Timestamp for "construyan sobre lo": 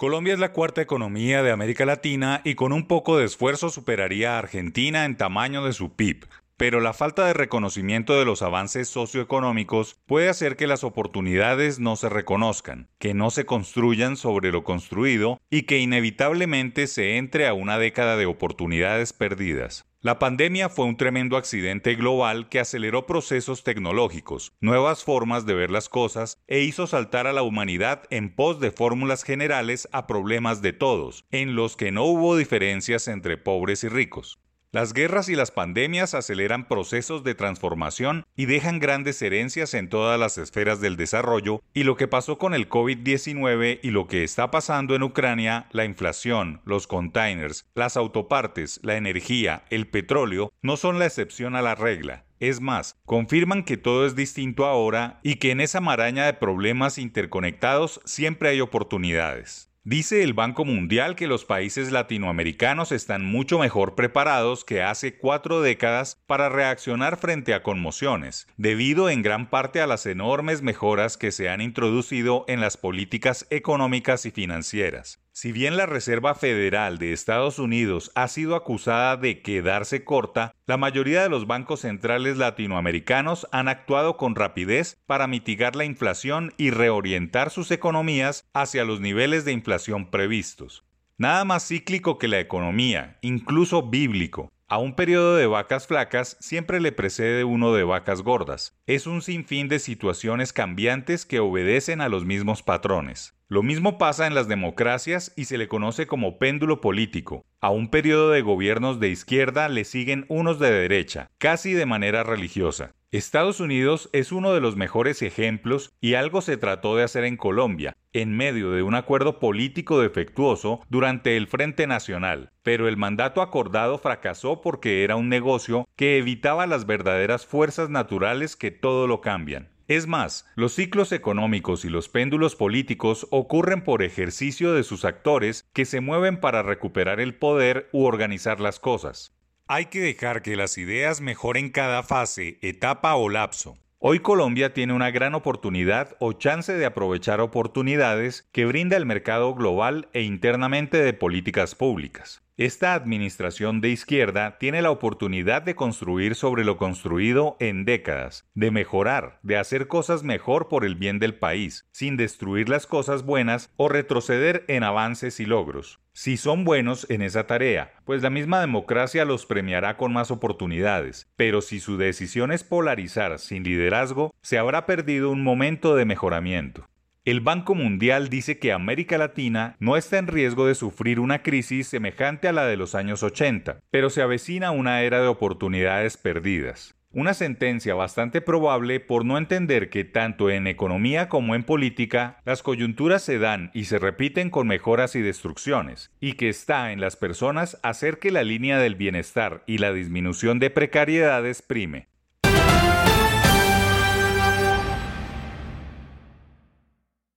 13.44-14.64